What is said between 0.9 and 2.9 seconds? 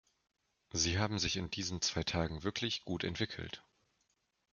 haben sich in diesen zwei Tagen wirklich